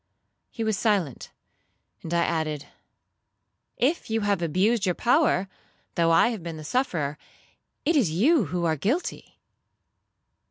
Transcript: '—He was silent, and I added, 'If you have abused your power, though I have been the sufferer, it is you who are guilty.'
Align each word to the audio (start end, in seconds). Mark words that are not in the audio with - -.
'—He 0.49 0.63
was 0.63 0.79
silent, 0.79 1.29
and 2.01 2.11
I 2.11 2.23
added, 2.25 2.65
'If 3.77 4.09
you 4.09 4.21
have 4.21 4.41
abused 4.41 4.83
your 4.83 4.95
power, 4.95 5.47
though 5.93 6.09
I 6.09 6.29
have 6.29 6.41
been 6.41 6.57
the 6.57 6.63
sufferer, 6.63 7.19
it 7.85 7.95
is 7.95 8.09
you 8.09 8.45
who 8.45 8.65
are 8.65 8.75
guilty.' 8.75 9.37